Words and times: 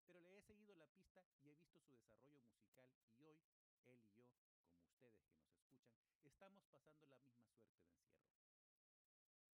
Pero 0.07 0.21
le 0.21 0.39
he 0.39 0.43
seguido 0.43 0.75
la 0.77 0.87
pista 0.87 1.23
y 1.45 1.51
he 1.51 1.55
visto 1.55 1.81
su 1.81 1.93
desarrollo 1.93 2.41
musical 2.45 2.89
y 3.19 3.25
hoy, 3.25 3.39
él 3.87 4.01
y 4.01 4.13
yo, 4.15 4.52
como 4.73 4.89
ustedes 4.91 5.21
que 5.21 5.33
nos 5.33 5.45
escuchan, 5.45 5.79
estamos 6.25 6.65
pasando 6.69 7.07
la 7.07 7.17
misma 7.17 7.45
suerte 7.45 7.77
de 7.77 7.91
encierro. 7.93 8.57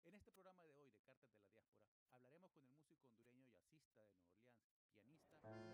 En 0.05 0.15
este 0.15 0.31
programa 0.31 0.63
de 0.65 0.75
hoy 0.75 0.89
de 0.89 0.99
Cartas 1.01 1.31
de 1.31 1.39
la 1.39 1.49
Diáspora 1.49 2.01
hablaremos 2.11 2.51
con 2.51 2.65
el 2.65 2.73
músico 2.73 3.05
hondureño 3.05 3.47
jazzista 3.61 4.03
de 4.03 4.11
Nueva 4.11 4.35
Orleans, 4.41 4.83
pianista. 4.91 5.68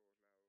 now 0.03 0.42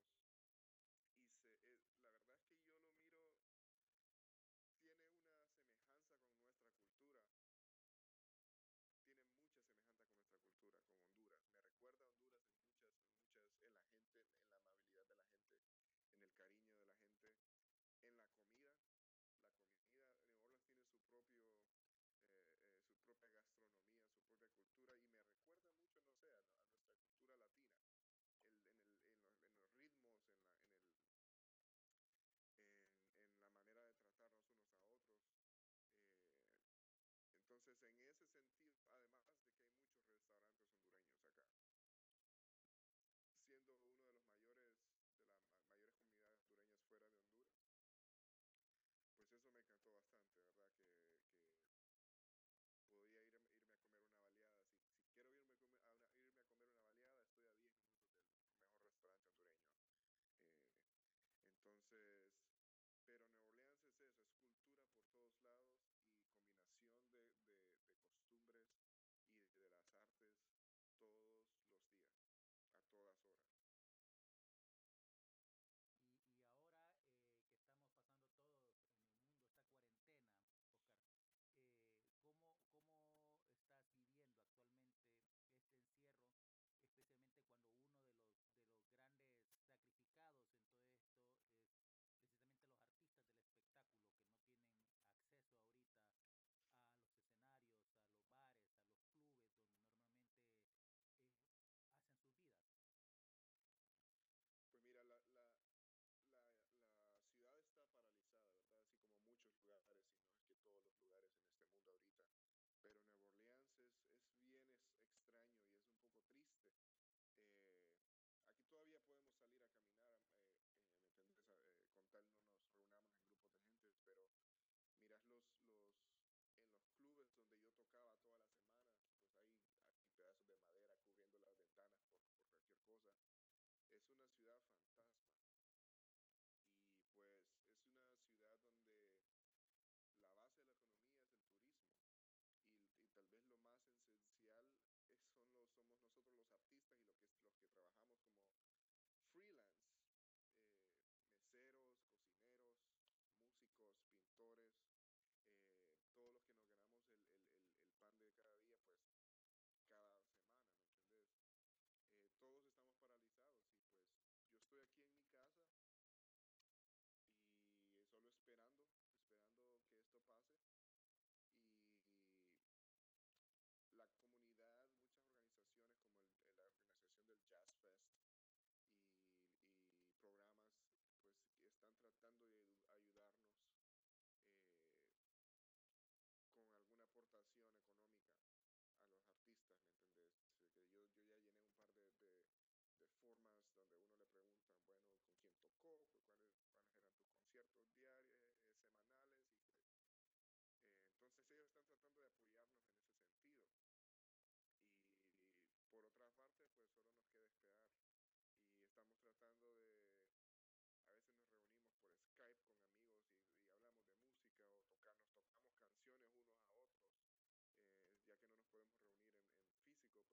werfen 134.55 134.94